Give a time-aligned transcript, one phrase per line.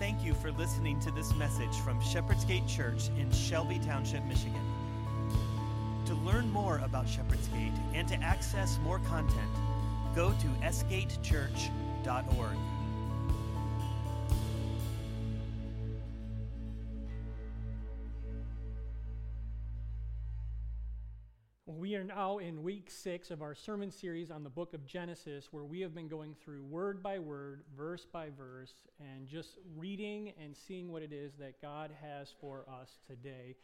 [0.00, 4.62] Thank you for listening to this message from Shepherd's Gate Church in Shelby Township, Michigan.
[6.06, 9.50] To learn more about Shepherd's Gate and to access more content,
[10.16, 12.56] go to sgatechurch.org.
[22.20, 25.80] now in week six of our sermon series on the book of Genesis, where we
[25.80, 30.92] have been going through word by word, verse by verse, and just reading and seeing
[30.92, 33.56] what it is that God has for us today.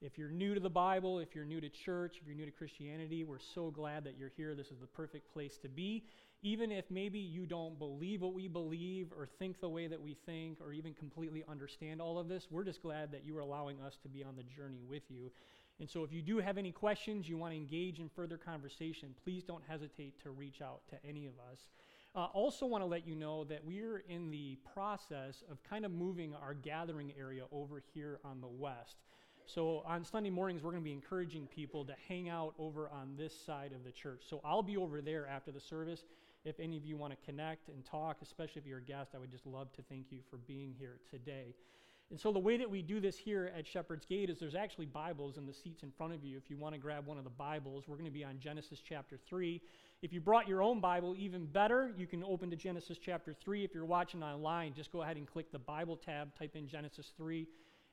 [0.00, 2.52] If you're new to the Bible, if you're new to church, if you're new to
[2.52, 4.54] Christianity, we're so glad that you're here.
[4.54, 6.04] This is the perfect place to be.
[6.42, 10.14] Even if maybe you don't believe what we believe, or think the way that we
[10.24, 13.80] think, or even completely understand all of this, we're just glad that you are allowing
[13.80, 15.32] us to be on the journey with you.
[15.80, 19.14] And so, if you do have any questions, you want to engage in further conversation,
[19.24, 21.68] please don't hesitate to reach out to any of us.
[22.14, 25.90] Uh, also, want to let you know that we're in the process of kind of
[25.90, 28.98] moving our gathering area over here on the west.
[29.46, 33.16] So, on Sunday mornings, we're going to be encouraging people to hang out over on
[33.18, 34.22] this side of the church.
[34.28, 36.04] So, I'll be over there after the service.
[36.44, 39.18] If any of you want to connect and talk, especially if you're a guest, I
[39.18, 41.54] would just love to thank you for being here today.
[42.10, 44.86] And so, the way that we do this here at Shepherd's Gate is there's actually
[44.86, 46.36] Bibles in the seats in front of you.
[46.36, 48.80] If you want to grab one of the Bibles, we're going to be on Genesis
[48.86, 49.60] chapter 3.
[50.02, 53.64] If you brought your own Bible, even better, you can open to Genesis chapter 3.
[53.64, 57.12] If you're watching online, just go ahead and click the Bible tab, type in Genesis
[57.16, 57.48] 3,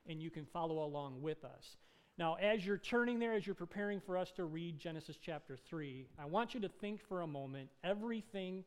[0.06, 1.78] and you can follow along with us.
[2.18, 6.06] Now, as you're turning there, as you're preparing for us to read Genesis chapter 3,
[6.18, 8.64] I want you to think for a moment everything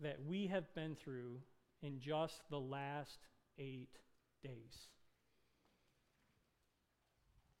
[0.00, 1.38] that we have been through
[1.82, 3.18] in just the last
[3.58, 3.98] eight
[4.44, 4.88] days.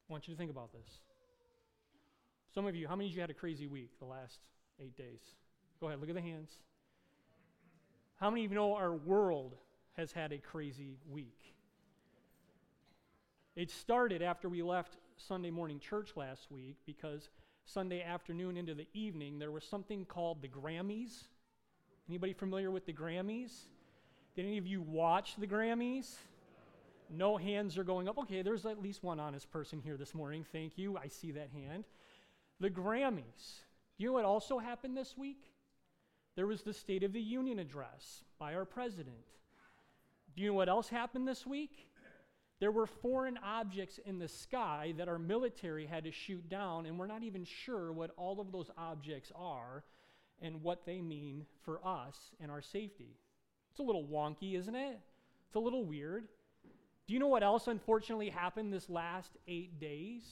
[0.08, 1.00] I want you to think about this.
[2.54, 4.38] Some of you, how many of you had a crazy week the last
[4.78, 5.22] eight days?
[5.80, 6.52] Go ahead, look at the hands.
[8.16, 9.56] How many of you know our world
[9.96, 11.54] has had a crazy week?
[13.56, 17.30] It started after we left Sunday morning church last week because
[17.64, 21.24] Sunday afternoon into the evening there was something called the Grammys.
[22.08, 23.52] Anybody familiar with the Grammys?
[24.36, 26.16] Did any of you watch the Grammys?
[27.16, 28.18] No hands are going up.
[28.18, 30.44] Okay, there's at least one honest person here this morning.
[30.50, 30.96] Thank you.
[30.96, 31.84] I see that hand.
[32.58, 33.60] The Grammys.
[33.96, 35.44] Do you know what also happened this week?
[36.34, 39.14] There was the State of the Union address by our president.
[40.34, 41.88] Do you know what else happened this week?
[42.58, 46.98] There were foreign objects in the sky that our military had to shoot down, and
[46.98, 49.84] we're not even sure what all of those objects are
[50.42, 53.16] and what they mean for us and our safety.
[53.70, 54.98] It's a little wonky, isn't it?
[55.46, 56.24] It's a little weird.
[57.06, 60.22] Do you know what else unfortunately happened this last eight days?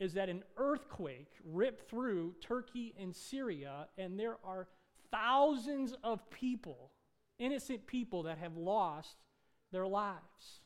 [0.00, 4.66] Is that an earthquake ripped through Turkey and Syria, and there are
[5.12, 6.90] thousands of people,
[7.38, 9.16] innocent people, that have lost
[9.70, 10.60] their lives.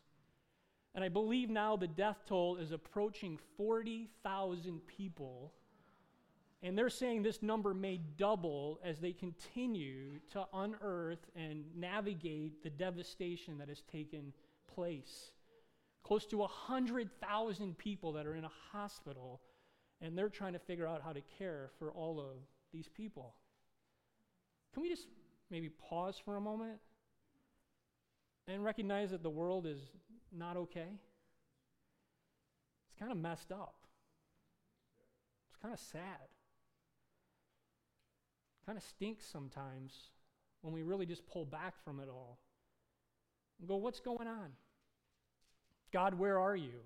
[0.95, 5.53] And I believe now the death toll is approaching 40,000 people.
[6.63, 12.71] And they're saying this number may double as they continue to unearth and navigate the
[12.71, 14.46] devastation that has taken place.
[16.05, 19.41] Close to 100,000 people that are in a hospital,
[20.01, 22.37] and they're trying to figure out how to care for all of
[22.73, 23.35] these people.
[24.73, 25.09] Can we just
[25.51, 26.79] maybe pause for a moment
[28.47, 29.81] and recognize that the world is
[30.31, 30.91] not okay?
[32.87, 33.75] It's kind of messed up.
[35.49, 36.29] It's kind of sad.
[38.67, 40.11] Kind of stinks sometimes
[40.61, 42.39] when we really just pull back from it all
[43.59, 44.51] and go, What's going on?
[45.97, 46.79] God, where are you?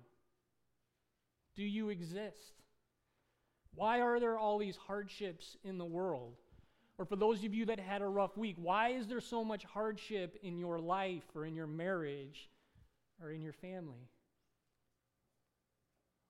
[1.57, 2.61] Do you exist?
[3.75, 6.35] Why are there all these hardships in the world?
[6.97, 9.65] Or for those of you that had a rough week, why is there so much
[9.65, 12.49] hardship in your life or in your marriage
[13.21, 14.07] or in your family?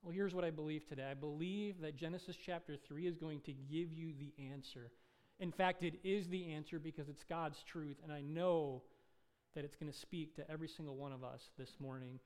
[0.01, 3.53] Well, here's what I believe today I believe that Genesis chapter 3 is going to
[3.53, 4.89] give you the answer.
[5.39, 8.81] In fact, it is the answer because it's God's truth, and I know
[9.53, 12.19] that it's going to speak to every single one of us this morning.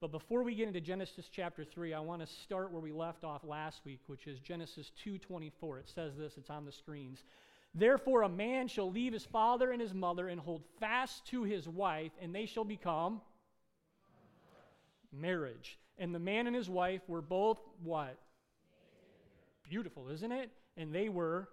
[0.00, 3.24] But before we get into Genesis chapter 3, I want to start where we left
[3.24, 5.78] off last week, which is Genesis 2:24.
[5.80, 7.24] It says this, it's on the screens.
[7.74, 11.68] Therefore a man shall leave his father and his mother and hold fast to his
[11.68, 13.20] wife, and they shall become
[15.12, 15.78] marriage.
[15.98, 18.18] And the man and his wife were both what?
[19.68, 20.50] Beautiful, isn't it?
[20.76, 21.48] And they were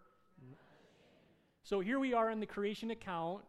[1.65, 3.41] so here we are in the creation account,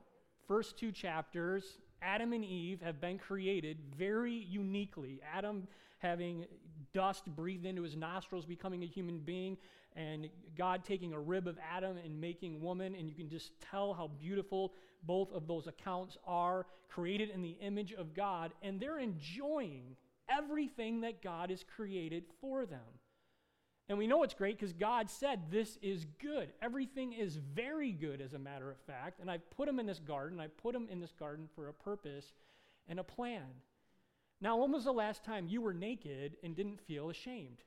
[0.47, 5.21] first two chapters, Adam and Eve have been created very uniquely.
[5.33, 5.67] Adam
[5.99, 6.45] having
[6.93, 9.57] dust breathed into his nostrils, becoming a human being,
[9.97, 12.95] and God taking a rib of Adam and making woman.
[12.95, 14.75] And you can just tell how beautiful
[15.05, 19.97] both of those accounts are, created in the image of God, and they're enjoying
[20.29, 22.81] everything that God has created for them.
[23.89, 26.53] And we know it's great because God said this is good.
[26.63, 29.21] Everything is very good, as a matter of fact.
[29.21, 30.41] And I put them in this garden.
[30.41, 32.33] I put them in this garden for a purpose
[32.89, 33.43] and a plan.
[34.41, 37.63] Now, when was the last time you were naked and didn't feel ashamed?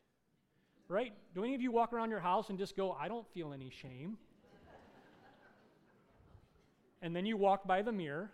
[0.88, 1.14] Right?
[1.36, 3.69] Do any of you walk around your house and just go, I don't feel any
[3.69, 4.18] shame?
[7.02, 8.31] and then you walk by the mirror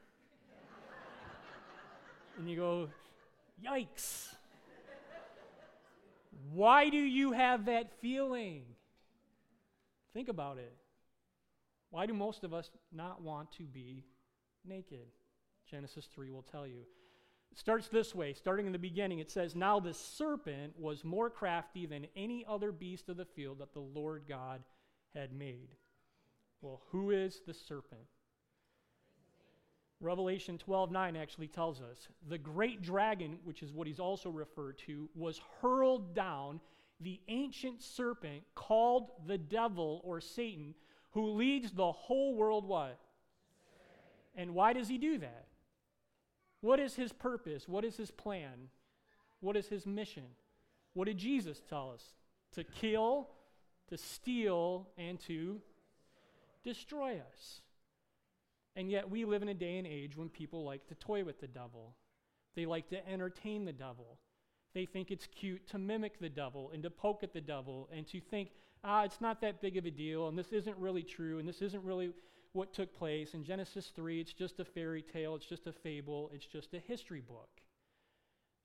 [2.38, 2.90] and you go,
[3.64, 4.36] Yikes.
[6.54, 8.64] Why do you have that feeling?
[10.14, 10.76] Think about it.
[11.90, 14.04] Why do most of us not want to be
[14.66, 15.08] naked?
[15.70, 16.82] Genesis 3 will tell you.
[17.52, 19.20] It starts this way, starting in the beginning.
[19.20, 23.60] It says, Now the serpent was more crafty than any other beast of the field
[23.60, 24.64] that the Lord God
[25.14, 25.76] had made.
[26.62, 28.02] Well, who is the serpent?
[30.04, 34.78] Revelation 12 9 actually tells us the great dragon, which is what he's also referred
[34.80, 36.60] to, was hurled down,
[37.00, 40.76] the ancient serpent called the devil or Satan,
[41.12, 43.00] who leads the whole world what?
[44.36, 45.48] And why does he do that?
[46.60, 47.68] What is his purpose?
[47.68, 48.70] What is his plan?
[49.40, 50.24] What is his mission?
[50.94, 52.04] What did Jesus tell us?
[52.54, 53.30] To kill,
[53.90, 55.62] to steal, and to
[56.64, 57.62] destroy us.
[58.76, 61.40] And yet, we live in a day and age when people like to toy with
[61.40, 61.96] the devil.
[62.56, 64.20] They like to entertain the devil.
[64.74, 68.08] They think it's cute to mimic the devil and to poke at the devil and
[68.08, 68.50] to think,
[68.84, 71.62] ah, it's not that big of a deal, and this isn't really true, and this
[71.62, 72.12] isn't really
[72.54, 73.34] what took place.
[73.34, 76.80] In Genesis 3, it's just a fairy tale, it's just a fable, it's just a
[76.80, 77.50] history book.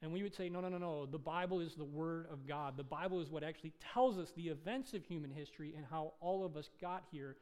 [0.01, 1.07] And we would say, no, no, no, no.
[1.07, 2.77] The Bible is the Word of God.
[2.77, 6.45] The Bible is what actually tells us the events of human history and how all
[6.45, 7.37] of us got here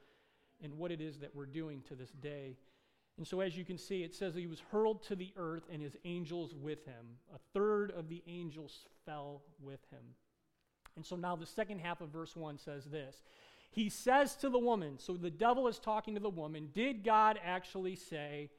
[0.63, 2.57] and what it is that we're doing to this day.
[3.19, 5.81] And so, as you can see, it says he was hurled to the earth and
[5.81, 7.07] his angels with him.
[7.35, 10.03] A third of the angels fell with him.
[10.97, 13.23] And so now the second half of verse 1 says this
[13.71, 17.39] He says to the woman, so the devil is talking to the woman, Did God
[17.45, 18.51] actually say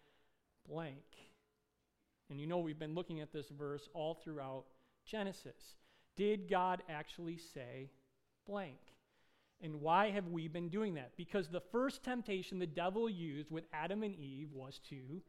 [0.70, 0.96] blank?
[2.30, 4.66] And you know we've been looking at this verse all throughout
[5.06, 5.76] Genesis.
[6.16, 7.90] Did God actually say
[8.46, 8.78] blank?
[9.62, 11.14] And why have we been doing that?
[11.18, 15.22] Because the first temptation the devil used with Adam and Eve was to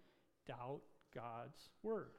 [0.47, 0.81] doubt
[1.15, 2.11] God's word.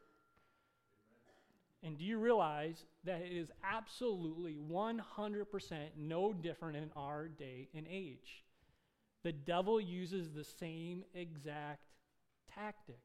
[1.83, 7.85] And do you realize that it is absolutely 100% no different in our day and
[7.89, 8.43] age?
[9.23, 11.83] The devil uses the same exact
[12.53, 12.99] tactic.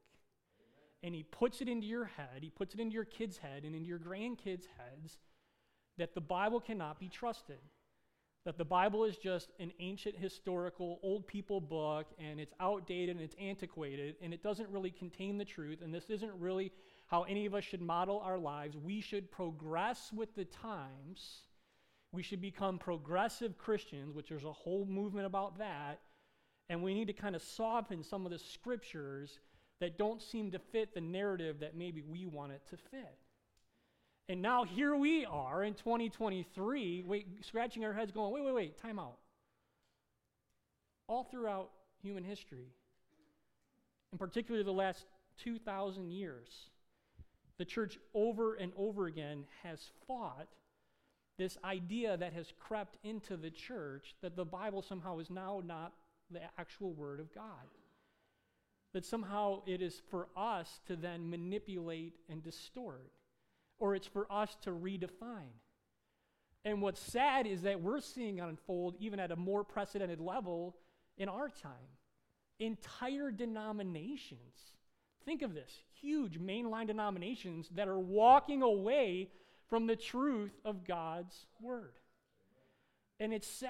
[1.03, 3.75] And he puts it into your head, he puts it into your kid's head and
[3.75, 5.19] into your grandkids' heads
[5.97, 7.59] that the Bible cannot be trusted
[8.45, 13.25] that the Bible is just an ancient historical old people book and it's outdated and
[13.25, 16.71] it's antiquated and it doesn't really contain the truth and this isn't really
[17.07, 18.77] how any of us should model our lives.
[18.77, 21.41] We should progress with the times.
[22.11, 25.99] We should become progressive Christians, which there's a whole movement about that.
[26.69, 29.39] And we need to kind of soften some of the scriptures
[29.79, 33.17] that don't seem to fit the narrative that maybe we want it to fit.
[34.27, 38.81] And now here we are in 2023, wait, scratching our heads, going, wait, wait, wait,
[38.81, 39.17] time out.
[41.07, 41.69] All throughout
[42.01, 42.73] human history,
[44.11, 45.05] and particularly the last
[45.43, 46.47] 2,000 years,
[47.59, 50.47] the church over and over again has fought
[51.37, 55.93] this idea that has crept into the church that the Bible somehow is now not
[56.31, 57.43] the actual Word of God.
[58.93, 63.11] That somehow it is for us to then manipulate and distort
[63.79, 65.53] or it's for us to redefine.
[66.63, 70.75] And what's sad is that we're seeing unfold even at a more precedented level
[71.17, 71.71] in our time.
[72.59, 74.73] Entire denominations,
[75.25, 79.29] think of this huge mainline denominations that are walking away
[79.69, 81.93] from the truth of God's word.
[83.19, 83.69] And it's sad.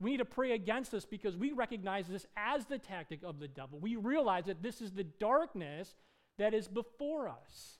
[0.00, 3.48] We need to pray against this because we recognize this as the tactic of the
[3.48, 3.80] devil.
[3.80, 5.96] We realize that this is the darkness
[6.38, 7.78] that is before us.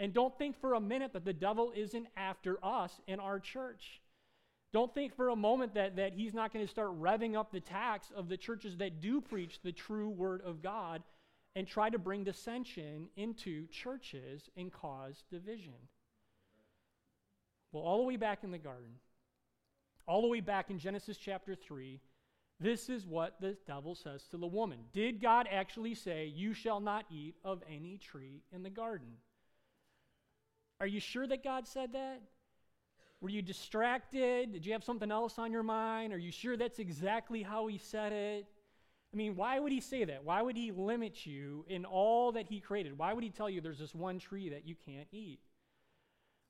[0.00, 4.00] And don't think for a minute that the devil isn't after us in our church.
[4.72, 7.60] Don't think for a moment that, that he's not going to start revving up the
[7.60, 11.02] tax of the churches that do preach the true word of God
[11.54, 15.74] and try to bring dissension into churches and cause division.
[17.70, 18.94] Well, all the way back in the garden,
[20.06, 22.00] all the way back in Genesis chapter 3,
[22.58, 24.78] This is what the devil says to the woman.
[24.92, 29.08] Did God actually say, You shall not eat of any tree in the garden?
[30.80, 32.20] Are you sure that God said that?
[33.20, 34.52] Were you distracted?
[34.52, 36.12] Did you have something else on your mind?
[36.12, 38.46] Are you sure that's exactly how he said it?
[39.12, 40.24] I mean, why would he say that?
[40.24, 42.96] Why would he limit you in all that he created?
[42.96, 45.40] Why would he tell you there's this one tree that you can't eat?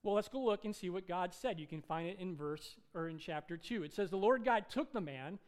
[0.02, 1.58] Well, let's go look and see what God said.
[1.58, 3.82] You can find it in verse or in chapter 2.
[3.82, 5.38] It says, The Lord God took the man,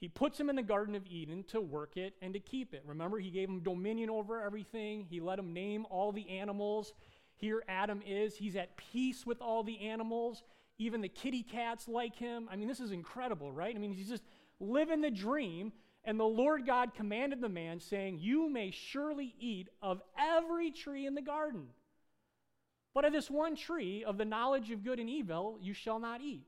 [0.00, 2.82] he puts him in the Garden of Eden to work it and to keep it.
[2.86, 6.92] Remember, he gave him dominion over everything, he let him name all the animals.
[7.42, 8.36] Here, Adam is.
[8.36, 10.44] He's at peace with all the animals.
[10.78, 12.48] Even the kitty cats like him.
[12.48, 13.74] I mean, this is incredible, right?
[13.74, 14.22] I mean, he's just
[14.60, 15.72] living the dream.
[16.04, 21.04] And the Lord God commanded the man, saying, You may surely eat of every tree
[21.04, 21.66] in the garden.
[22.94, 26.20] But of this one tree, of the knowledge of good and evil, you shall not
[26.20, 26.46] eat.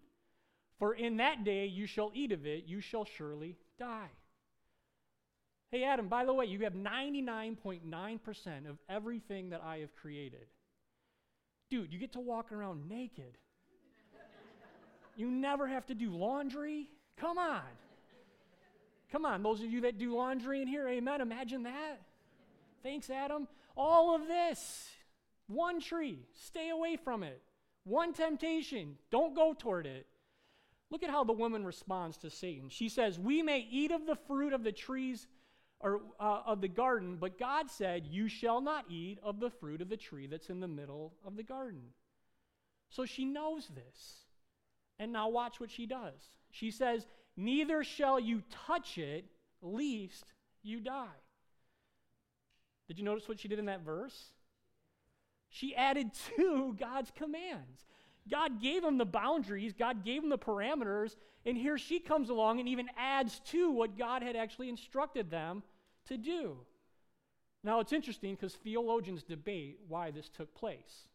[0.79, 4.11] For in that day you shall eat of it, you shall surely die.
[5.73, 10.47] Hey, Adam, by the way, you have 99.9% of everything that I have created.
[11.71, 13.39] Dude, you get to walk around naked.
[15.17, 16.89] you never have to do laundry.
[17.17, 17.63] Come on.
[19.11, 21.21] Come on, those of you that do laundry in here, amen.
[21.21, 22.01] Imagine that.
[22.83, 23.47] Thanks, Adam.
[23.77, 24.91] All of this,
[25.47, 27.41] one tree, stay away from it.
[27.85, 30.07] One temptation, don't go toward it.
[30.91, 32.69] Look at how the woman responds to Satan.
[32.69, 35.27] She says, We may eat of the fruit of the trees
[35.81, 39.83] or uh, of the garden, but God said, You shall not eat of the fruit
[39.83, 41.83] of the tree that's in the middle of the garden.
[42.89, 44.25] So she knows this.
[44.99, 46.21] And now watch what she does.
[46.51, 49.25] She says, Neither shall you touch it,
[49.61, 50.25] lest
[50.63, 51.07] you die.
[52.89, 54.33] Did you notice what she did in that verse?
[55.49, 57.85] She added to God's commands.
[58.31, 62.59] God gave them the boundaries, God gave them the parameters, and here she comes along
[62.59, 65.63] and even adds to what God had actually instructed them
[66.07, 66.57] to do.
[67.63, 71.07] Now, it's interesting because theologians debate why this took place.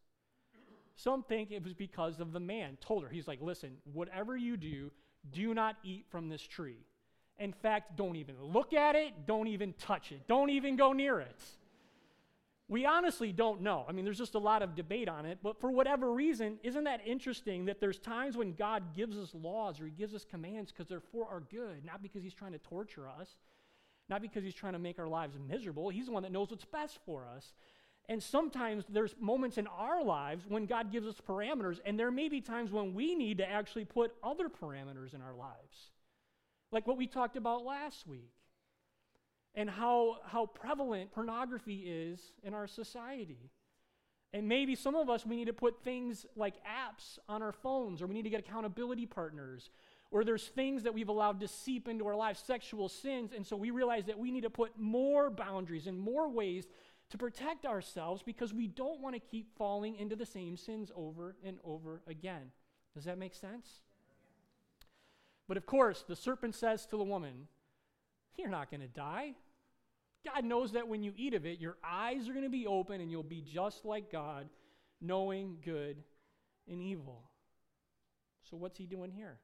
[0.96, 3.10] Some think it was because of the man told her.
[3.10, 4.92] He's like, listen, whatever you do,
[5.32, 6.86] do not eat from this tree.
[7.38, 11.20] In fact, don't even look at it, don't even touch it, don't even go near
[11.20, 11.42] it.
[12.70, 13.84] We honestly don't know.
[13.90, 16.86] I mean, there's just a lot of debate on it, but for whatever reason, isn't
[16.86, 20.72] that interesting that there's times when God gives us laws or He gives us commands
[20.72, 23.36] because they're for our good, not because He's trying to torture us?
[24.10, 25.90] not because he's trying to make our lives miserable.
[25.90, 27.54] He's the one that knows what's best for us.
[28.08, 32.28] And sometimes there's moments in our lives when God gives us parameters, and there may
[32.28, 35.92] be times when we need to actually put other parameters in our lives.
[36.72, 38.32] Like what we talked about last week,
[39.56, 43.50] and how, how prevalent pornography is in our society.
[44.32, 48.02] And maybe some of us, we need to put things like apps on our phones,
[48.02, 49.72] or we need to get accountability partners,
[50.12, 53.56] or there's things that we've allowed to seep into our lives, sexual sins, and so
[53.56, 56.68] we realize that we need to put more boundaries and more ways
[57.10, 61.36] to protect ourselves because we don't want to keep falling into the same sins over
[61.44, 62.52] and over again.
[62.94, 63.82] Does that make sense?
[65.48, 67.48] But of course, the serpent says to the woman,
[68.40, 69.34] You're not going to die.
[70.26, 73.02] God knows that when you eat of it, your eyes are going to be open
[73.02, 74.50] and you'll be just like God,
[75.02, 75.98] knowing good
[76.70, 77.24] and evil.
[78.50, 79.38] So, what's he doing here?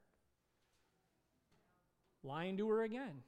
[2.25, 3.23] lying to her again.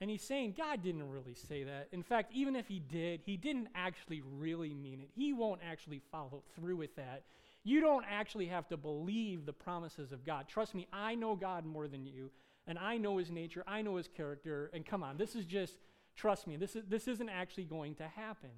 [0.00, 1.88] And he's saying God didn't really say that.
[1.92, 5.08] In fact, even if he did, he didn't actually really mean it.
[5.14, 7.24] He won't actually follow through with that.
[7.64, 10.48] You don't actually have to believe the promises of God.
[10.48, 12.30] Trust me, I know God more than you,
[12.66, 14.70] and I know his nature, I know his character.
[14.72, 15.76] And come on, this is just,
[16.16, 18.50] trust me, this, is, this isn't actually going to happen.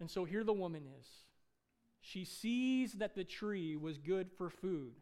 [0.00, 1.06] And so here the woman is.
[2.00, 4.92] She sees that the tree was good for food.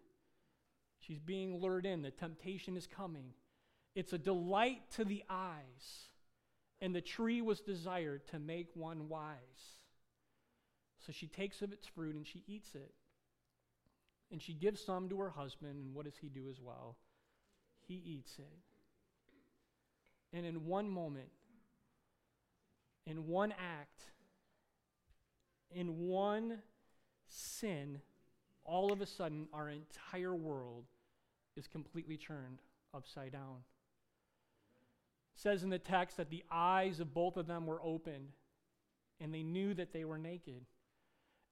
[1.00, 2.00] She's being lured in.
[2.00, 3.34] The temptation is coming.
[3.94, 6.08] It's a delight to the eyes.
[6.80, 9.36] And the tree was desired to make one wise.
[11.04, 12.94] So she takes of its fruit and she eats it.
[14.32, 15.84] And she gives some to her husband.
[15.84, 16.96] And what does he do as well?
[17.86, 18.58] He eats it.
[20.32, 21.28] And in one moment,
[23.06, 24.02] in one act,
[25.70, 26.58] in one
[27.28, 28.00] sin,
[28.64, 30.84] all of a sudden our entire world
[31.56, 32.58] is completely turned
[32.94, 33.62] upside down.
[35.34, 38.32] It says in the text that the eyes of both of them were opened,
[39.20, 40.64] and they knew that they were naked.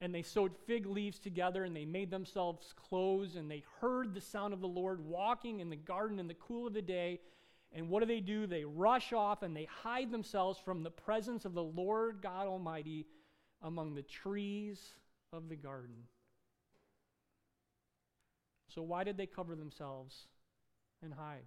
[0.03, 4.21] And they sewed fig leaves together, and they made themselves clothes, and they heard the
[4.21, 7.21] sound of the Lord walking in the garden in the cool of the day.
[7.73, 8.47] And what do they do?
[8.47, 13.07] They rush off and they hide themselves from the presence of the Lord God Almighty
[13.63, 14.93] among the trees
[15.33, 15.95] of the garden.
[18.69, 20.27] So, why did they cover themselves?
[21.03, 21.47] and hide.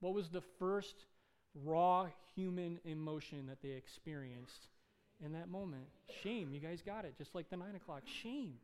[0.00, 1.06] What was the first
[1.54, 4.68] raw human emotion that they experienced
[5.24, 5.84] in that moment?
[6.22, 6.50] Shame.
[6.52, 8.02] You guys got it, just like the nine o'clock.
[8.06, 8.54] Shame.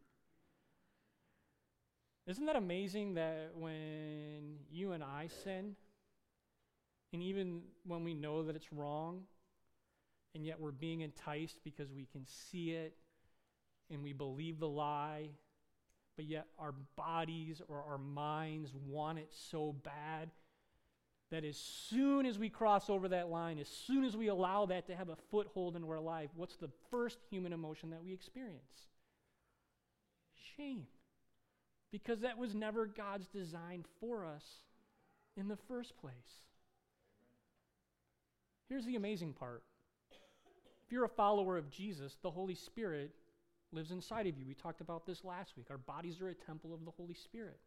[2.26, 5.74] Isn't that amazing that when you and I sin,
[7.12, 9.22] and even when we know that it's wrong,
[10.34, 12.94] and yet we're being enticed because we can see it
[13.90, 15.30] and we believe the lie,
[16.16, 20.30] but yet our bodies or our minds want it so bad
[21.30, 24.86] that as soon as we cross over that line, as soon as we allow that
[24.88, 28.88] to have a foothold in our life, what's the first human emotion that we experience?
[30.56, 30.86] Shame
[31.90, 34.44] because that was never God's design for us
[35.36, 36.12] in the first place.
[38.68, 39.62] Here's the amazing part
[40.84, 43.12] if you're a follower of Jesus, the Holy Spirit
[43.72, 44.44] lives inside of you.
[44.46, 45.66] We talked about this last week.
[45.70, 47.58] Our bodies are a temple of the Holy Spirit.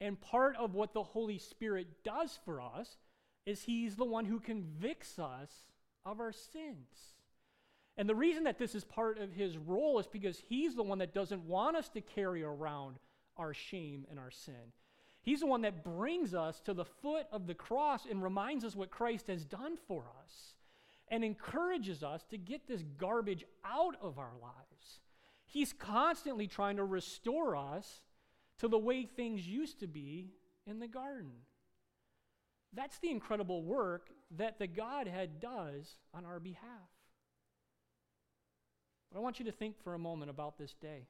[0.00, 2.96] And part of what the Holy Spirit does for us
[3.46, 5.50] is He's the one who convicts us
[6.04, 7.16] of our sins.
[7.98, 10.98] And the reason that this is part of his role is because he's the one
[10.98, 13.00] that doesn't want us to carry around
[13.36, 14.72] our shame and our sin.
[15.20, 18.76] He's the one that brings us to the foot of the cross and reminds us
[18.76, 20.54] what Christ has done for us
[21.08, 25.00] and encourages us to get this garbage out of our lives.
[25.44, 28.00] He's constantly trying to restore us
[28.58, 30.32] to the way things used to be
[30.66, 31.32] in the garden.
[32.74, 36.90] That's the incredible work that the Godhead does on our behalf.
[39.10, 41.06] But I want you to think for a moment about this day.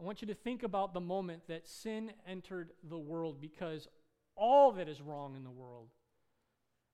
[0.00, 3.88] I want you to think about the moment that sin entered the world because
[4.36, 5.88] all that is wrong in the world,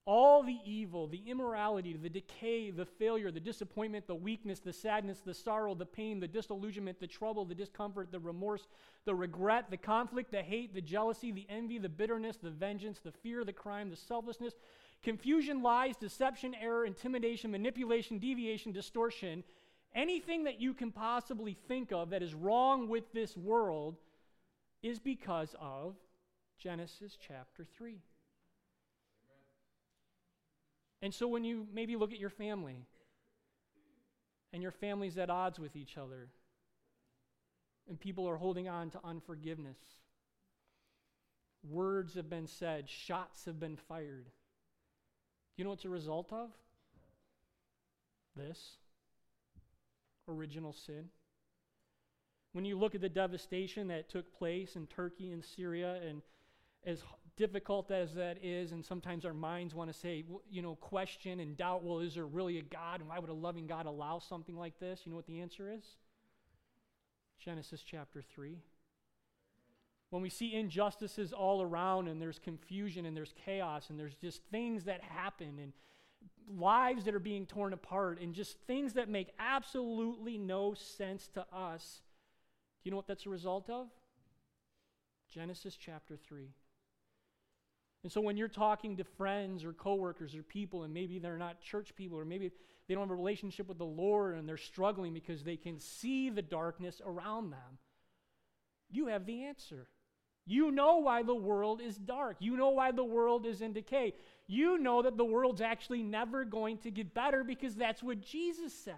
[0.06, 5.20] all the evil, the immorality, the decay, the failure, the disappointment, the weakness, the sadness,
[5.24, 8.66] the sorrow, the pain, the disillusionment, the trouble, the discomfort, the remorse,
[9.06, 13.12] the regret, the conflict, the hate, the jealousy, the envy, the bitterness, the vengeance, the
[13.12, 14.54] fear, the crime, the selflessness,
[15.02, 19.42] confusion, lies, deception, error, intimidation, manipulation, deviation, distortion,
[19.94, 23.96] anything that you can possibly think of that is wrong with this world
[24.82, 25.94] is because of
[26.58, 28.02] Genesis chapter 3.
[31.02, 32.86] And so when you maybe look at your family
[34.52, 36.28] and your family's at odds with each other
[37.88, 39.78] and people are holding on to unforgiveness,
[41.68, 44.30] words have been said, shots have been fired
[45.56, 46.50] you know what's a result of?
[48.36, 48.58] This
[50.28, 51.10] original sin.
[52.52, 56.22] When you look at the devastation that took place in Turkey and Syria, and
[56.84, 57.02] as
[57.36, 61.56] difficult as that is, and sometimes our minds want to say, you know, question and
[61.56, 63.00] doubt, well, is there really a God?
[63.00, 65.00] And why would a loving God allow something like this?
[65.04, 65.84] You know what the answer is?
[67.38, 68.58] Genesis chapter 3
[70.14, 74.40] when we see injustices all around and there's confusion and there's chaos and there's just
[74.44, 75.72] things that happen and
[76.56, 81.44] lives that are being torn apart and just things that make absolutely no sense to
[81.52, 82.00] us,
[82.80, 83.88] do you know what that's a result of?
[85.32, 86.48] Genesis chapter 3.
[88.04, 91.62] And so when you're talking to friends or coworkers or people, and maybe they're not
[91.62, 92.52] church people, or maybe
[92.86, 96.28] they don't have a relationship with the Lord and they're struggling because they can see
[96.28, 97.78] the darkness around them,
[98.90, 99.88] you have the answer.
[100.46, 102.36] You know why the world is dark.
[102.40, 104.12] You know why the world is in decay.
[104.46, 108.74] You know that the world's actually never going to get better because that's what Jesus
[108.74, 108.94] said.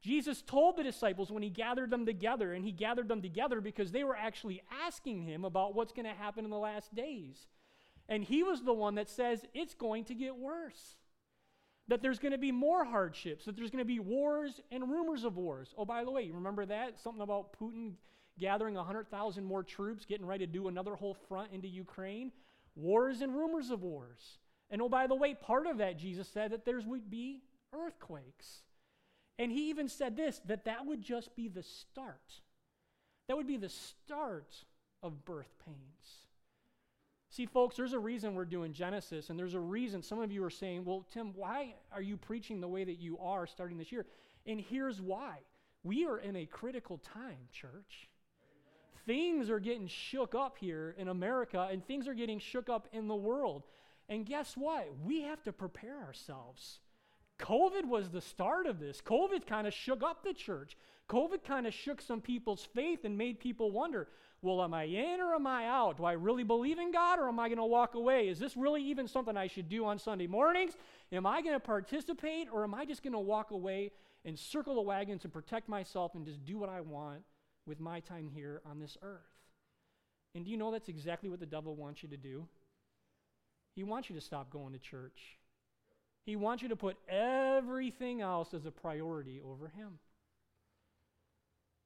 [0.00, 3.90] Jesus told the disciples when he gathered them together, and he gathered them together because
[3.90, 7.48] they were actually asking him about what's going to happen in the last days.
[8.08, 10.96] And he was the one that says it's going to get worse.
[11.88, 15.24] That there's going to be more hardships, that there's going to be wars and rumors
[15.24, 15.74] of wars.
[15.76, 16.98] Oh, by the way, you remember that?
[16.98, 17.92] Something about Putin
[18.38, 22.32] gathering 100,000 more troops, getting ready to do another whole front into Ukraine.
[22.74, 24.38] Wars and rumors of wars.
[24.70, 28.62] And oh, by the way, part of that, Jesus said that there would be earthquakes.
[29.38, 32.40] And he even said this that that would just be the start.
[33.28, 34.54] That would be the start
[35.02, 36.23] of birth pains.
[37.34, 40.44] See, folks, there's a reason we're doing Genesis, and there's a reason some of you
[40.44, 43.90] are saying, well, Tim, why are you preaching the way that you are starting this
[43.90, 44.06] year?
[44.46, 45.38] And here's why.
[45.82, 48.08] We are in a critical time, church
[49.06, 53.08] things are getting shook up here in America and things are getting shook up in
[53.08, 53.64] the world.
[54.08, 54.88] And guess what?
[55.04, 56.80] We have to prepare ourselves.
[57.38, 59.00] COVID was the start of this.
[59.00, 60.76] COVID kind of shook up the church.
[61.08, 64.08] COVID kind of shook some people's faith and made people wonder
[64.44, 65.96] well, am I in or am I out?
[65.96, 68.28] Do I really believe in God or am I going to walk away?
[68.28, 70.74] Is this really even something I should do on Sunday mornings?
[71.10, 73.90] Am I going to participate or am I just going to walk away
[74.24, 77.22] and circle the wagons and protect myself and just do what I want
[77.66, 79.20] with my time here on this earth.
[80.34, 82.46] And do you know that's exactly what the devil wants you to do?
[83.74, 85.38] He wants you to stop going to church.
[86.26, 89.98] He wants you to put everything else as a priority over him.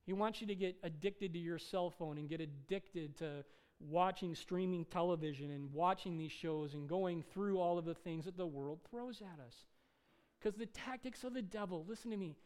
[0.08, 3.44] He wants you to get addicted to your cell phone and get addicted to
[3.78, 8.38] watching streaming television and watching these shows and going through all of the things that
[8.38, 9.66] the world throws at us.
[10.40, 12.36] Because the tactics of the devil, listen to me,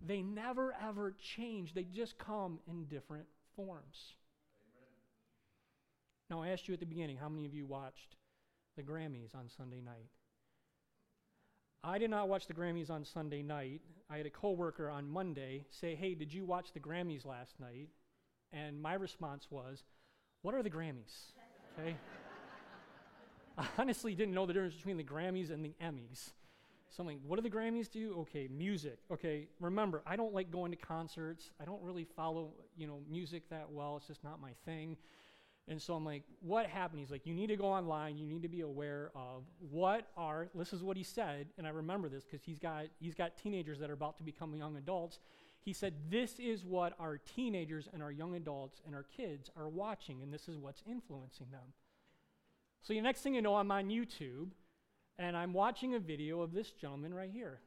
[0.00, 1.74] they never ever change.
[1.74, 3.26] They just come in different
[3.56, 4.14] forms.
[4.62, 4.92] Amen.
[6.30, 8.14] Now, I asked you at the beginning how many of you watched
[8.76, 10.06] the Grammys on Sunday night?
[11.84, 13.80] I did not watch the Grammys on Sunday night.
[14.10, 17.88] I had a coworker on Monday say, "Hey, did you watch the Grammys last night?"
[18.52, 19.84] And my response was,
[20.42, 21.32] "What are the Grammys?"
[21.78, 21.96] Okay?
[23.58, 26.30] I honestly didn't know the difference between the Grammys and the Emmys.
[26.90, 28.14] So I'm like, what do the Grammys do?
[28.20, 28.98] Okay, music.
[29.10, 31.50] Okay, remember, I don't like going to concerts.
[31.60, 33.96] I don't really follow, you know, music that well.
[33.98, 34.96] It's just not my thing.
[35.70, 37.00] And so I'm like, what happened?
[37.00, 38.16] He's like, you need to go online.
[38.16, 41.70] You need to be aware of what are, this is what he said, and I
[41.70, 45.18] remember this because he's got, he's got teenagers that are about to become young adults.
[45.60, 49.68] He said, this is what our teenagers and our young adults and our kids are
[49.68, 51.74] watching, and this is what's influencing them.
[52.82, 54.52] So the next thing you know, I'm on YouTube,
[55.18, 57.60] and I'm watching a video of this gentleman right here,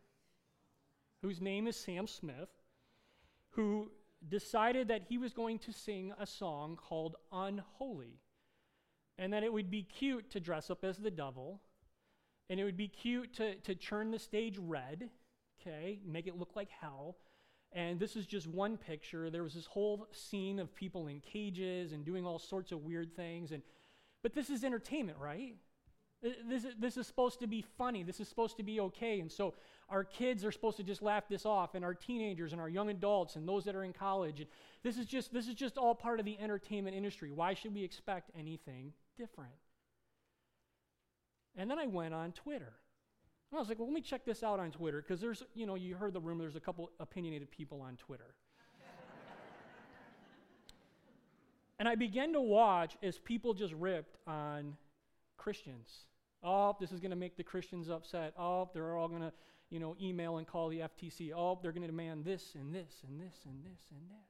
[1.21, 2.49] whose name is Sam Smith,
[3.51, 3.91] who
[4.27, 8.19] decided that he was going to sing a song called Unholy.
[9.17, 11.61] And that it would be cute to dress up as the devil.
[12.49, 15.09] And it would be cute to, to turn the stage red,
[15.59, 17.17] okay, make it look like hell.
[17.73, 19.29] And this is just one picture.
[19.29, 23.15] There was this whole scene of people in cages and doing all sorts of weird
[23.15, 23.51] things.
[23.51, 23.61] And,
[24.23, 25.55] but this is entertainment, right?
[26.21, 28.03] This this is supposed to be funny.
[28.03, 29.21] This is supposed to be okay.
[29.21, 29.55] And so
[29.91, 32.89] our kids are supposed to just laugh this off, and our teenagers and our young
[32.89, 34.39] adults and those that are in college.
[34.39, 34.49] And
[34.83, 37.31] this is just this is just all part of the entertainment industry.
[37.31, 39.51] Why should we expect anything different?
[41.55, 42.73] And then I went on Twitter.
[43.51, 45.65] And I was like, well, let me check this out on Twitter, because there's, you
[45.65, 48.33] know, you heard the rumor, there's a couple opinionated people on Twitter.
[51.79, 54.77] and I began to watch as people just ripped on
[55.35, 56.05] Christians.
[56.43, 58.33] Oh, this is going to make the Christians upset.
[58.39, 59.33] Oh, they're all going to,
[59.71, 61.31] you know, email and call the FCC.
[61.35, 64.29] Oh, they're going to demand this and this and this and this and this.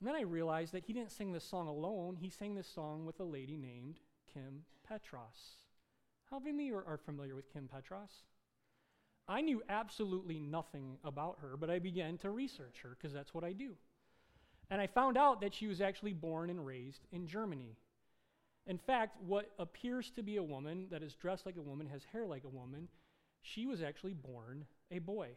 [0.00, 2.16] And then I realized that he didn't sing this song alone.
[2.16, 4.00] He sang this song with a lady named
[4.32, 5.60] Kim Petras.
[6.30, 8.24] How many of you are, familiar with Kim Petras?
[9.28, 13.44] I knew absolutely nothing about her, but I began to research her because that's what
[13.44, 13.74] I do.
[14.70, 17.76] And I found out that she was actually born and raised in Germany.
[18.66, 22.04] In fact, what appears to be a woman that is dressed like a woman, has
[22.04, 22.88] hair like a woman,
[23.42, 25.28] she was actually born a boy.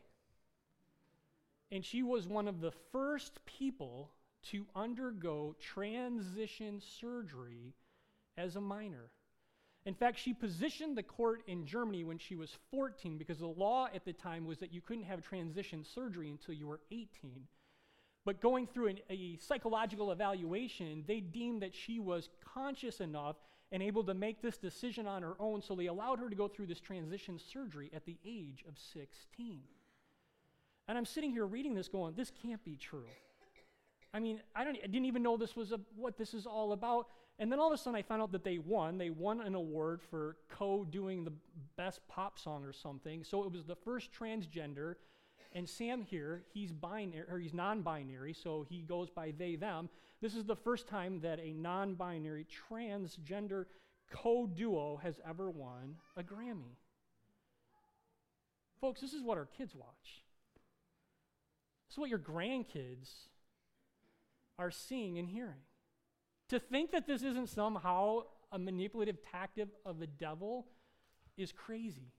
[1.71, 4.11] And she was one of the first people
[4.51, 7.73] to undergo transition surgery
[8.37, 9.09] as a minor.
[9.85, 13.87] In fact, she positioned the court in Germany when she was 14 because the law
[13.93, 17.07] at the time was that you couldn't have transition surgery until you were 18.
[18.25, 23.35] But going through an, a psychological evaluation, they deemed that she was conscious enough
[23.71, 26.47] and able to make this decision on her own, so they allowed her to go
[26.47, 29.59] through this transition surgery at the age of 16.
[30.87, 33.07] And I'm sitting here reading this going, this can't be true.
[34.13, 36.71] I mean, I, don't, I didn't even know this was a, what this is all
[36.71, 37.07] about.
[37.37, 38.97] And then all of a sudden I found out that they won.
[38.97, 41.33] They won an award for co doing the
[41.75, 43.23] best pop song or something.
[43.25, 44.95] So it was the first transgender
[45.55, 49.89] and Sam here, he's binary or he's non-binary, so he goes by they them.
[50.21, 53.65] This is the first time that a non-binary transgender
[54.11, 56.75] co-duo has ever won a Grammy.
[58.81, 60.23] Folks, this is what our kids watch.
[61.87, 63.09] This is what your grandkids
[64.59, 65.63] are seeing and hearing.
[66.49, 70.67] To think that this isn't somehow a manipulative tactic of the devil
[71.37, 72.11] is crazy.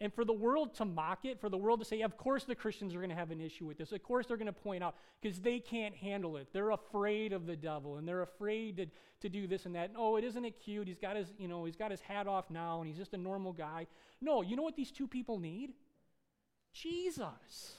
[0.00, 2.54] And for the world to mock it, for the world to say, of course the
[2.54, 3.92] Christians are going to have an issue with this.
[3.92, 6.48] Of course they're going to point out, because they can't handle it.
[6.52, 8.86] They're afraid of the devil and they're afraid to,
[9.20, 9.92] to do this and that.
[9.96, 10.88] oh, it isn't it cute?
[10.88, 13.18] He's got his, you know, he's got his hat off now and he's just a
[13.18, 13.86] normal guy.
[14.20, 15.72] No, you know what these two people need?
[16.72, 17.76] Jesus.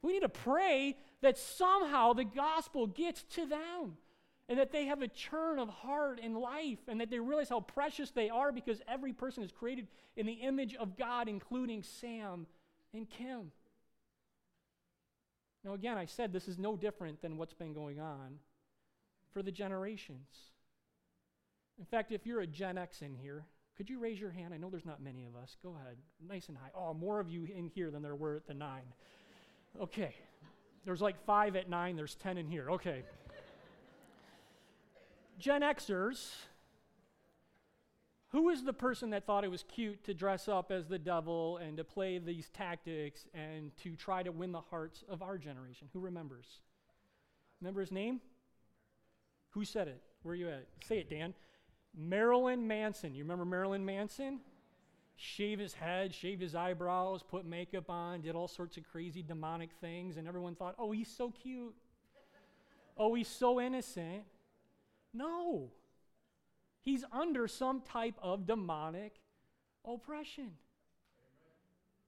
[0.00, 3.98] We need to pray that somehow the gospel gets to them
[4.48, 7.60] and that they have a churn of heart and life, and that they realize how
[7.60, 12.46] precious they are because every person is created in the image of God, including Sam
[12.92, 13.52] and Kim.
[15.64, 18.38] Now, again, I said this is no different than what's been going on
[19.32, 20.28] for the generations.
[21.78, 23.44] In fact, if you're a Gen X in here,
[23.76, 24.52] could you raise your hand?
[24.52, 25.56] I know there's not many of us.
[25.62, 25.96] Go ahead,
[26.28, 26.70] nice and high.
[26.74, 28.92] Oh, more of you in here than there were at the nine.
[29.80, 30.14] Okay,
[30.84, 32.70] There's like five at nine, there's 10 in here.
[32.70, 33.04] Okay.
[35.42, 36.36] Gen Xers,
[38.28, 41.56] who is the person that thought it was cute to dress up as the devil
[41.56, 45.88] and to play these tactics and to try to win the hearts of our generation?
[45.94, 46.46] Who remembers?
[47.60, 48.20] Remember his name?
[49.50, 50.00] Who said it?
[50.22, 50.68] Where are you at?
[50.86, 51.34] Say it, Dan.
[51.92, 53.12] Marilyn Manson.
[53.12, 54.38] You remember Marilyn Manson?
[55.16, 59.70] Shave his head, shave his eyebrows, put makeup on, did all sorts of crazy demonic
[59.80, 61.74] things, and everyone thought, oh, he's so cute.
[62.96, 64.22] oh, he's so innocent.
[65.12, 65.70] No.
[66.80, 69.20] He's under some type of demonic
[69.84, 70.52] oppression.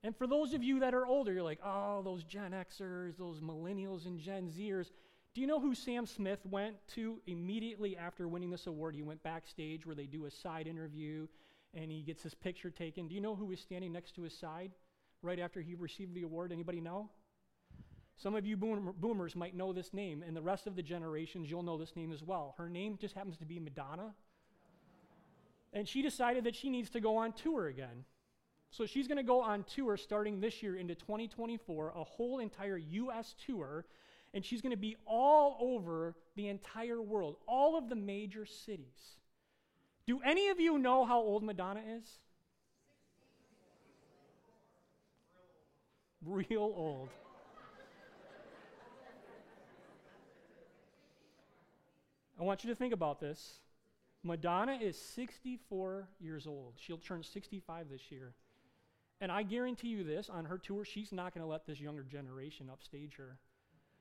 [0.02, 3.40] And for those of you that are older, you're like, oh, those Gen Xers, those
[3.40, 4.90] millennials and Gen Zers.
[5.32, 8.94] Do you know who Sam Smith went to immediately after winning this award?
[8.94, 11.26] He went backstage where they do a side interview
[11.72, 13.08] and he gets his picture taken.
[13.08, 14.72] Do you know who was standing next to his side
[15.22, 16.52] right after he received the award?
[16.52, 17.10] Anybody know?
[18.16, 21.62] Some of you boomers might know this name, and the rest of the generations, you'll
[21.62, 22.54] know this name as well.
[22.56, 24.14] Her name just happens to be Madonna.
[25.72, 28.04] And she decided that she needs to go on tour again.
[28.70, 32.76] So she's going to go on tour starting this year into 2024, a whole entire
[32.76, 33.34] U.S.
[33.44, 33.84] tour
[34.34, 39.20] and she's going to be all over the entire world, all of the major cities.
[40.06, 42.18] Do any of you know how old Madonna is?
[46.26, 47.10] Real old.
[52.38, 53.60] I want you to think about this.
[54.22, 56.74] Madonna is 64 years old.
[56.76, 58.34] She'll turn 65 this year.
[59.20, 62.02] And I guarantee you this on her tour, she's not going to let this younger
[62.02, 63.38] generation upstage her.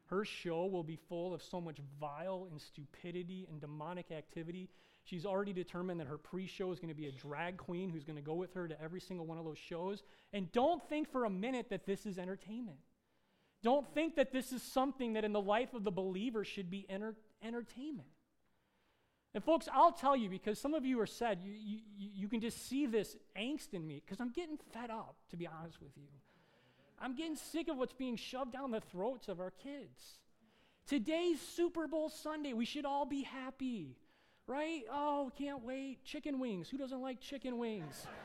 [0.08, 4.70] Her show will be full of so much vile and stupidity and demonic activity.
[5.06, 8.04] She's already determined that her pre show is going to be a drag queen who's
[8.04, 10.04] going to go with her to every single one of those shows.
[10.32, 12.80] And don't think for a minute that this is entertainment.
[13.62, 16.86] Don't think that this is something that in the life of the believer should be
[16.90, 18.10] enter- entertainment.
[19.34, 22.40] And folks, I'll tell you because some of you are said, you, you, you can
[22.40, 25.98] just see this angst in me because I'm getting fed up, to be honest with
[25.98, 26.08] you.
[27.02, 30.20] I'm getting sick of what's being shoved down the throats of our kids.
[30.86, 32.54] Today's Super Bowl Sunday.
[32.54, 33.98] We should all be happy,
[34.48, 34.84] right?
[34.92, 36.06] Oh, can't wait.
[36.06, 36.70] Chicken wings.
[36.70, 38.06] Who doesn't like chicken wings?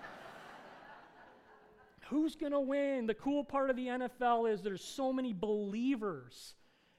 [2.10, 3.06] Who's going to win?
[3.06, 6.54] The cool part of the NFL is there's so many believers.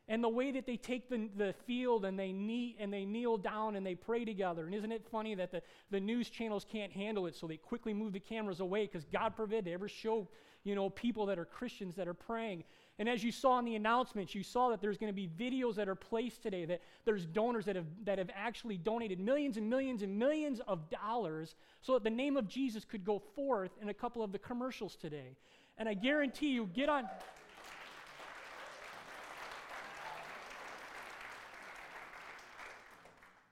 [0.10, 3.38] And the way that they take the, the field and they, knee, and they kneel
[3.38, 4.66] down and they pray together.
[4.66, 7.94] And isn't it funny that the, the news channels can't handle it, so they quickly
[7.94, 10.28] move the cameras away because God forbid they ever show
[10.64, 12.64] you know, people that are Christians that are praying.
[12.98, 15.76] And as you saw in the announcements, you saw that there's going to be videos
[15.76, 19.70] that are placed today, that there's donors that have, that have actually donated millions and
[19.70, 23.88] millions and millions of dollars so that the name of Jesus could go forth in
[23.88, 25.38] a couple of the commercials today.
[25.78, 27.08] And I guarantee you, get on.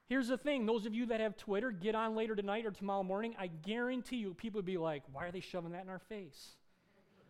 [0.07, 3.03] Here's the thing those of you that have Twitter, get on later tonight or tomorrow
[3.03, 3.35] morning.
[3.37, 6.55] I guarantee you, people will be like, why are they shoving that in our face?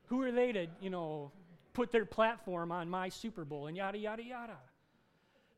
[0.05, 1.31] Who are they to, you know,
[1.73, 4.57] put their platform on my Super Bowl and yada, yada, yada?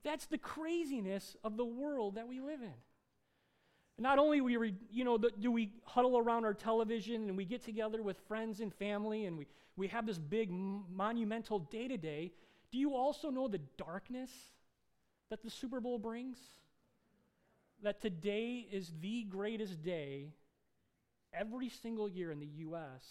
[0.04, 2.74] That's the craziness of the world that we live in.
[3.98, 8.02] Not only we, you know, do we huddle around our television and we get together
[8.02, 12.32] with friends and family and we, we have this big monumental day to day,
[12.72, 14.32] do you also know the darkness
[15.30, 16.38] that the Super Bowl brings?
[17.84, 20.34] That today is the greatest day
[21.34, 23.04] every single year in the U.S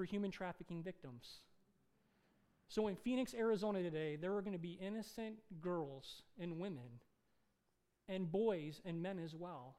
[0.00, 1.40] for human trafficking victims.
[2.68, 7.00] So in Phoenix, Arizona today, there are going to be innocent girls and women
[8.08, 9.76] and boys and men as well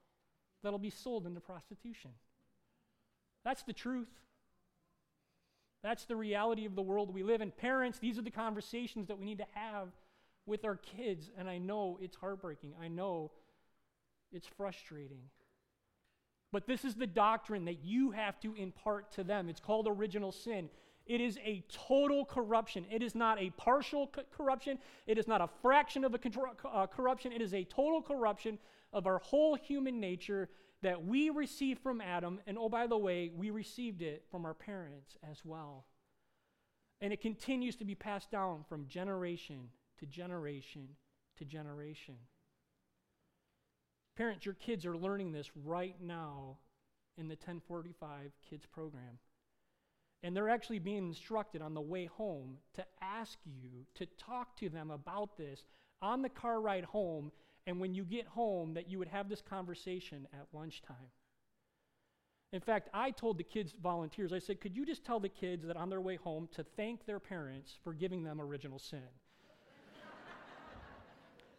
[0.61, 2.11] that'll be sold into prostitution.
[3.43, 4.09] That's the truth.
[5.81, 7.49] That's the reality of the world we live in.
[7.49, 9.87] Parents, these are the conversations that we need to have
[10.45, 11.31] with our kids.
[11.35, 12.73] And I know it's heartbreaking.
[12.79, 13.31] I know
[14.31, 15.23] it's frustrating.
[16.51, 19.49] But this is the doctrine that you have to impart to them.
[19.49, 20.69] It's called original sin.
[21.05, 22.85] It is a total corruption.
[22.91, 24.77] It is not a partial co- corruption.
[25.07, 26.19] It is not a fraction of a
[26.67, 27.31] uh, corruption.
[27.31, 28.59] It is a total corruption
[28.93, 30.49] of our whole human nature
[30.81, 32.39] that we received from Adam.
[32.45, 35.85] And oh, by the way, we received it from our parents as well.
[36.99, 40.87] And it continues to be passed down from generation to generation
[41.37, 42.15] to generation.
[44.21, 46.59] Parents, your kids are learning this right now
[47.17, 49.17] in the 1045 Kids program.
[50.21, 54.69] And they're actually being instructed on the way home to ask you to talk to
[54.69, 55.65] them about this
[56.03, 57.31] on the car ride home,
[57.65, 61.09] and when you get home, that you would have this conversation at lunchtime.
[62.53, 65.65] In fact, I told the kids, volunteers, I said, could you just tell the kids
[65.65, 68.99] that on their way home to thank their parents for giving them original sin?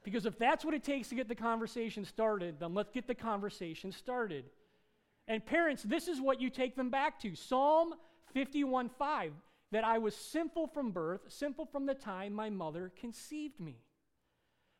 [0.02, 3.14] Because if that's what it takes to get the conversation started, then let's get the
[3.14, 4.44] conversation started.
[5.28, 7.94] And parents, this is what you take them back to Psalm
[8.34, 9.32] 51 5
[9.70, 13.76] that I was sinful from birth, sinful from the time my mother conceived me.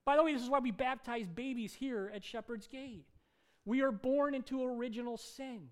[0.05, 3.07] By the way, this is why we baptize babies here at Shepherd's Gate.
[3.65, 5.69] We are born into original sin.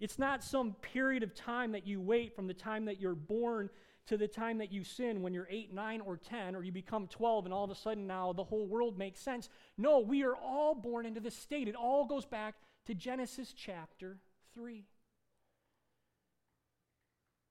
[0.00, 3.68] It's not some period of time that you wait from the time that you're born
[4.08, 7.06] to the time that you sin when you're 8, 9, or 10, or you become
[7.06, 9.48] 12 and all of a sudden now the whole world makes sense.
[9.76, 11.68] No, we are all born into this state.
[11.68, 12.54] It all goes back
[12.86, 14.18] to Genesis chapter
[14.54, 14.86] 3.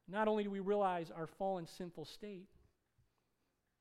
[0.08, 2.48] Not only do we realize our fallen sinful state,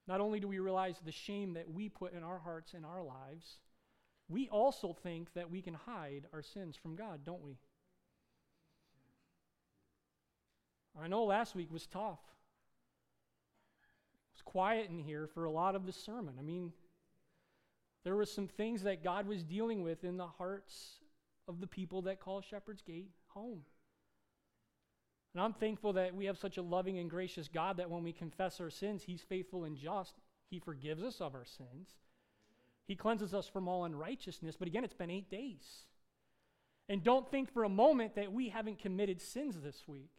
[0.06, 3.02] not only do we realize the shame that we put in our hearts and our
[3.02, 3.58] lives,
[4.28, 7.56] we also think that we can hide our sins from God, don't we?
[11.00, 12.20] I know last week was tough.
[14.46, 16.36] Quiet in here for a lot of the sermon.
[16.38, 16.72] I mean,
[18.04, 21.00] there were some things that God was dealing with in the hearts
[21.46, 23.60] of the people that call Shepherd's Gate home.
[25.34, 28.12] And I'm thankful that we have such a loving and gracious God that when we
[28.12, 30.14] confess our sins, He's faithful and just.
[30.48, 31.90] He forgives us of our sins.
[32.86, 34.56] He cleanses us from all unrighteousness.
[34.56, 35.84] But again, it's been eight days.
[36.88, 40.12] And don't think for a moment that we haven't committed sins this week.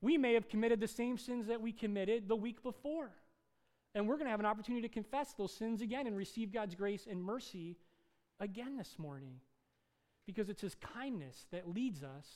[0.00, 3.10] We may have committed the same sins that we committed the week before.
[3.94, 6.74] And we're going to have an opportunity to confess those sins again and receive God's
[6.74, 7.76] grace and mercy
[8.40, 9.34] again this morning
[10.26, 12.26] because it's His kindness that leads us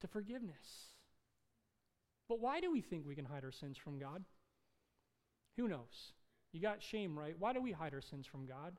[0.00, 0.88] to forgiveness.
[2.28, 4.24] But why do we think we can hide our sins from God?
[5.56, 6.12] Who knows?
[6.52, 7.34] You got shame, right?
[7.38, 8.74] Why do we hide our sins from God?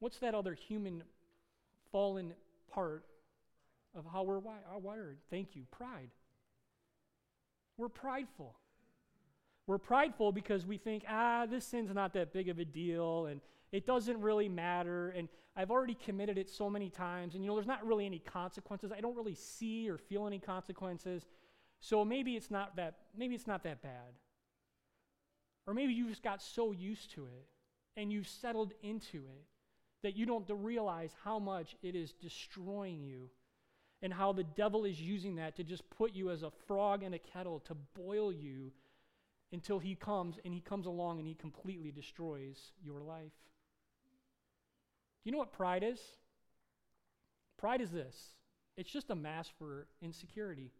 [0.00, 1.02] What's that other human
[1.90, 2.34] fallen
[2.72, 3.04] part
[3.96, 5.18] of how we're wired?
[5.30, 5.64] Thank you.
[5.70, 6.10] Pride.
[7.76, 8.54] We're prideful.
[9.68, 13.42] We're prideful because we think, ah, this sin's not that big of a deal, and
[13.70, 15.10] it doesn't really matter.
[15.10, 17.34] And I've already committed it so many times.
[17.34, 18.90] And, you know, there's not really any consequences.
[18.90, 21.26] I don't really see or feel any consequences.
[21.80, 24.14] So maybe it's not that, maybe it's not that bad.
[25.66, 27.46] Or maybe you just got so used to it
[27.94, 29.44] and you've settled into it
[30.02, 33.28] that you don't realize how much it is destroying you
[34.00, 37.12] and how the devil is using that to just put you as a frog in
[37.12, 38.72] a kettle to boil you
[39.52, 43.32] until he comes and he comes along and he completely destroys your life.
[45.22, 46.00] Do you know what pride is?
[47.58, 48.16] Pride is this
[48.76, 50.70] it's just a mask for insecurity.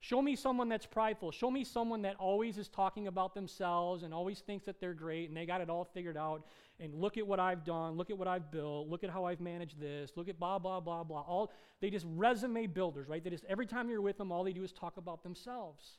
[0.00, 1.32] Show me someone that's prideful.
[1.32, 5.28] Show me someone that always is talking about themselves and always thinks that they're great
[5.28, 6.46] and they got it all figured out.
[6.78, 7.96] And look at what I've done.
[7.96, 8.88] Look at what I've built.
[8.88, 10.12] Look at how I've managed this.
[10.14, 11.22] Look at blah, blah, blah, blah.
[11.22, 13.24] All, they just resume builders, right?
[13.24, 15.98] They just, every time you're with them, all they do is talk about themselves.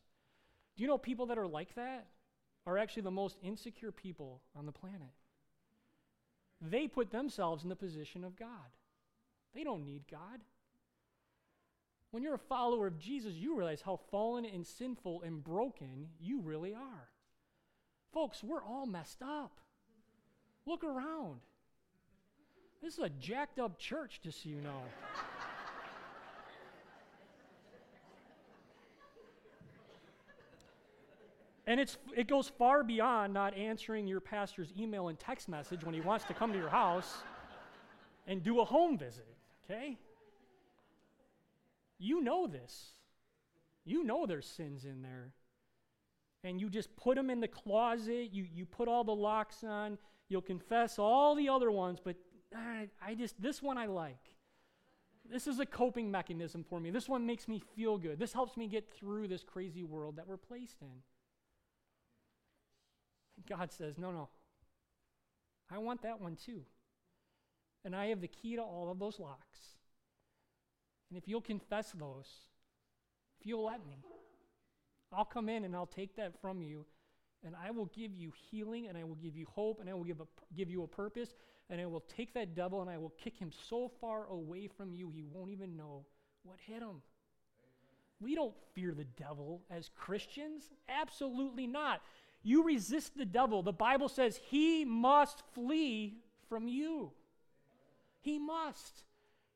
[0.78, 2.06] Do you know people that are like that
[2.68, 5.12] are actually the most insecure people on the planet?
[6.62, 8.48] They put themselves in the position of God.
[9.56, 10.40] They don't need God.
[12.12, 16.42] When you're a follower of Jesus, you realize how fallen and sinful and broken you
[16.42, 17.10] really are.
[18.14, 19.60] Folks, we're all messed up.
[20.66, 21.42] Look around.
[22.82, 24.84] This is a jacked up church, just so you know.
[31.68, 35.94] And it's, it goes far beyond not answering your pastor's email and text message when
[35.94, 37.18] he wants to come to your house
[38.26, 39.28] and do a home visit,
[39.66, 39.98] okay?
[42.00, 42.92] You know this.
[43.84, 45.34] You know there's sins in there.
[46.46, 49.98] And you just put them in the closet, you, you put all the locks on,
[50.30, 52.16] you'll confess all the other ones, but
[52.56, 54.16] I, I just, this one I like.
[55.30, 56.92] This is a coping mechanism for me.
[56.92, 58.20] This one makes me feel good.
[58.20, 61.02] This helps me get through this crazy world that we're placed in.
[63.50, 64.30] God says, No, no.
[65.72, 66.62] I want that one too.
[67.84, 69.60] And I have the key to all of those locks.
[71.10, 72.28] And if you'll confess those,
[73.40, 73.98] if you'll let me,
[75.14, 76.86] I'll come in and I'll take that from you
[77.46, 80.04] and I will give you healing and I will give you hope and I will
[80.04, 81.36] give, a, give you a purpose
[81.70, 84.94] and I will take that devil and I will kick him so far away from
[84.94, 86.06] you he won't even know
[86.44, 87.02] what hit him.
[88.20, 90.72] We don't fear the devil as Christians.
[90.90, 92.02] Absolutely not.
[92.48, 93.62] You resist the devil.
[93.62, 96.16] The Bible says he must flee
[96.48, 97.12] from you.
[98.22, 99.04] He must.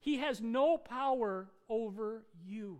[0.01, 2.79] He has no power over you.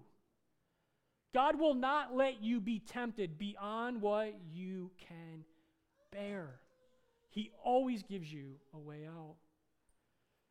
[1.34, 5.46] God will not let you be tempted beyond what you can
[6.12, 6.60] bear.
[7.30, 9.36] He always gives you a way out.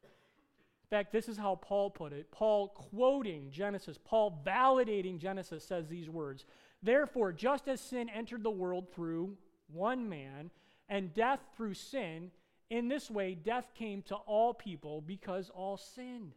[0.02, 2.32] In fact, this is how Paul put it.
[2.32, 6.46] Paul quoting Genesis, Paul validating Genesis says these words
[6.82, 9.36] Therefore, just as sin entered the world through
[9.72, 10.50] one man,
[10.88, 12.30] and death through sin,
[12.68, 16.32] in this way death came to all people because all sinned.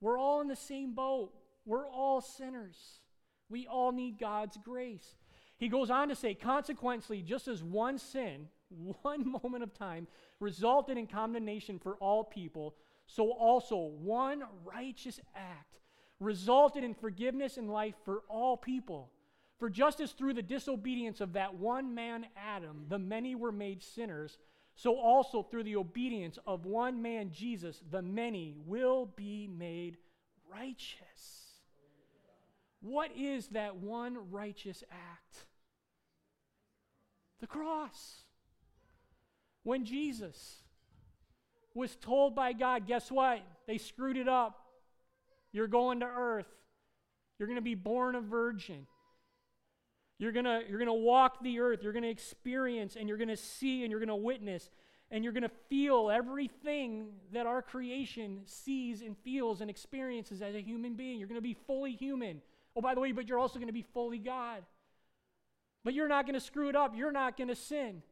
[0.00, 1.32] We're all in the same boat.
[1.64, 3.00] We're all sinners.
[3.48, 5.14] We all need God's grace.
[5.58, 8.48] He goes on to say, consequently, just as one sin,
[9.02, 10.06] one moment of time,
[10.40, 12.74] resulted in condemnation for all people,
[13.06, 15.80] so also one righteous act
[16.20, 19.10] resulted in forgiveness and life for all people.
[19.60, 23.82] For just as through the disobedience of that one man, Adam, the many were made
[23.82, 24.38] sinners,
[24.74, 29.98] so also through the obedience of one man, Jesus, the many will be made
[30.50, 31.58] righteous.
[32.80, 35.44] What is that one righteous act?
[37.40, 38.24] The cross.
[39.62, 40.62] When Jesus
[41.74, 43.40] was told by God, guess what?
[43.66, 44.58] They screwed it up.
[45.52, 46.48] You're going to earth.
[47.38, 48.86] You're going to be born a virgin.
[50.20, 51.82] You're going to you're going to walk the earth.
[51.82, 54.68] You're going to experience and you're going to see and you're going to witness
[55.10, 60.54] and you're going to feel everything that our creation sees and feels and experiences as
[60.54, 61.18] a human being.
[61.18, 62.42] You're going to be fully human.
[62.76, 64.62] Oh, by the way, but you're also going to be fully God.
[65.84, 66.94] But you're not going to screw it up.
[66.94, 68.02] You're not going to sin.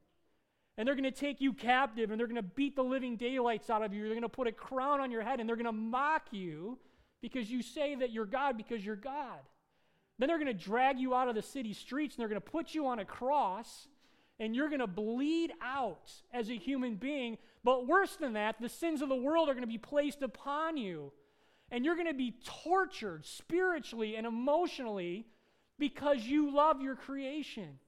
[0.78, 3.68] And they're going to take you captive and they're going to beat the living daylights
[3.68, 4.04] out of you.
[4.04, 6.78] They're going to put a crown on your head and they're going to mock you
[7.20, 9.40] because you say that you're God because you're God.
[10.18, 12.50] Then they're going to drag you out of the city streets and they're going to
[12.50, 13.88] put you on a cross
[14.40, 17.38] and you're going to bleed out as a human being.
[17.64, 20.76] But worse than that, the sins of the world are going to be placed upon
[20.76, 21.12] you.
[21.70, 25.26] And you're going to be tortured spiritually and emotionally
[25.78, 27.78] because you love your creation.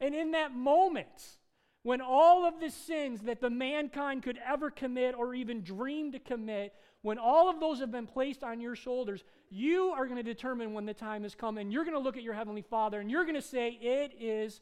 [0.00, 1.36] And in that moment,
[1.82, 6.18] when all of the sins that the mankind could ever commit or even dream to
[6.18, 10.22] commit, when all of those have been placed on your shoulders, you are going to
[10.22, 13.00] determine when the time has come and you're going to look at your heavenly Father
[13.00, 14.60] and you're going to say, It is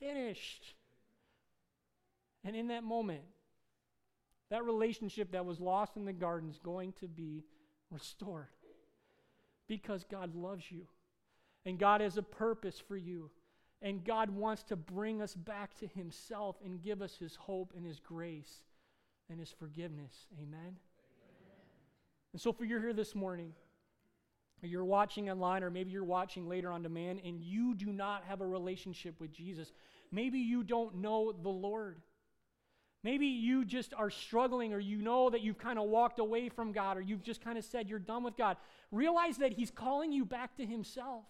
[0.00, 0.74] finished.
[2.44, 3.22] And in that moment,
[4.50, 7.44] that relationship that was lost in the garden is going to be
[7.90, 8.48] restored
[9.68, 10.86] because God loves you
[11.64, 13.30] and God has a purpose for you.
[13.80, 17.84] And God wants to bring us back to Himself and give us His hope and
[17.84, 18.62] His grace
[19.28, 20.28] and His forgiveness.
[20.40, 20.76] Amen?
[22.32, 23.71] And so, if you're here this morning, or
[24.68, 28.40] you're watching online, or maybe you're watching later on demand, and you do not have
[28.40, 29.72] a relationship with Jesus,
[30.10, 32.00] maybe you don't know the Lord.
[33.04, 36.72] Maybe you just are struggling, or you know that you've kind of walked away from
[36.72, 38.56] God, or you've just kind of said you're done with God.
[38.92, 41.24] Realize that He's calling you back to Himself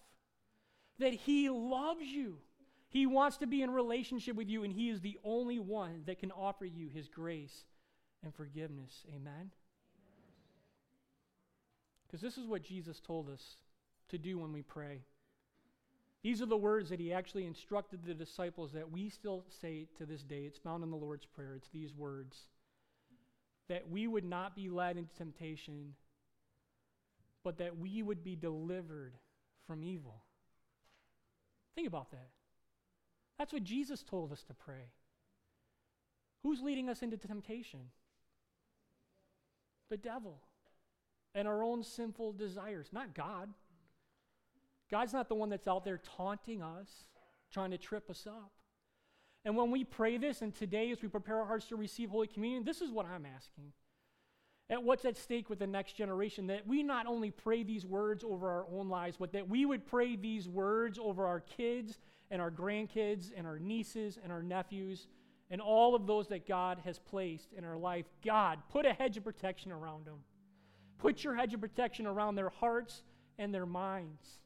[0.99, 2.37] that He loves you.
[2.89, 6.19] He wants to be in relationship with you, and He is the only one that
[6.19, 7.65] can offer you His grace
[8.23, 9.05] and forgiveness.
[9.15, 9.51] Amen?
[12.13, 13.41] Because this is what Jesus told us
[14.09, 15.01] to do when we pray.
[16.21, 20.05] These are the words that He actually instructed the disciples that we still say to
[20.05, 20.43] this day.
[20.45, 21.55] It's found in the Lord's Prayer.
[21.55, 22.37] It's these words
[23.67, 25.95] that we would not be led into temptation,
[27.43, 29.15] but that we would be delivered
[29.65, 30.21] from evil.
[31.73, 32.29] Think about that.
[33.39, 34.91] That's what Jesus told us to pray.
[36.43, 37.79] Who's leading us into temptation?
[39.89, 40.41] The devil
[41.35, 43.49] and our own sinful desires, not God.
[44.91, 46.89] God's not the one that's out there taunting us,
[47.51, 48.51] trying to trip us up.
[49.45, 52.27] And when we pray this, and today as we prepare our hearts to receive Holy
[52.27, 53.73] Communion, this is what I'm asking
[54.69, 58.23] at what's at stake with the next generation, that we not only pray these words
[58.23, 61.99] over our own lives, but that we would pray these words over our kids
[62.31, 65.07] and our grandkids and our nieces and our nephews
[65.51, 68.05] and all of those that God has placed in our life.
[68.25, 70.19] God, put a hedge of protection around them.
[70.97, 73.03] Put your hedge of protection around their hearts
[73.37, 74.39] and their minds.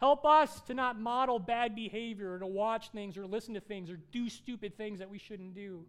[0.00, 3.90] Help us to not model bad behavior or to watch things or listen to things
[3.90, 5.84] or do stupid things that we shouldn't do.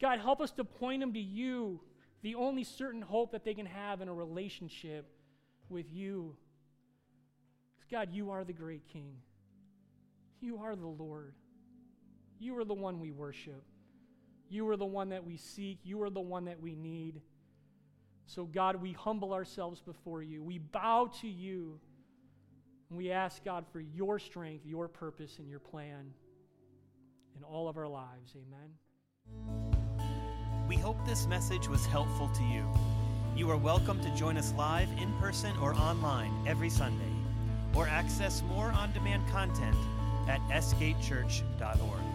[0.00, 1.80] God, help us to point them to you
[2.22, 5.06] the only certain hope that they can have in a relationship
[5.68, 6.36] with you.
[7.90, 9.14] God, you are the great King.
[10.40, 11.34] You are the Lord.
[12.38, 13.64] You are the one we worship.
[14.50, 15.78] You are the one that we seek.
[15.84, 17.20] You are the one that we need.
[18.28, 20.42] So, God, we humble ourselves before you.
[20.42, 21.80] We bow to you.
[22.90, 26.12] And we ask, God, for your strength, your purpose, and your plan
[27.38, 28.36] in all of our lives.
[28.36, 28.68] Amen.
[30.68, 32.66] We hope this message was helpful to you.
[33.34, 37.14] You are welcome to join us live in person or online every Sunday,
[37.74, 39.76] or access more on demand content
[40.28, 42.07] at sgatechurch.org.